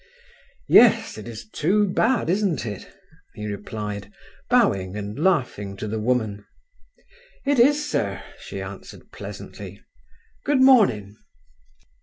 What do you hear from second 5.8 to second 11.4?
the woman. "It is, sir," she answered pleasantly. "Good morning."